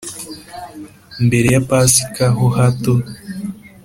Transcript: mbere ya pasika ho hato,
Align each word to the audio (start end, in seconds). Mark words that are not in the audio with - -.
mbere 1.25 1.47
ya 1.53 1.61
pasika 1.69 2.23
ho 2.35 2.45
hato, 2.55 2.93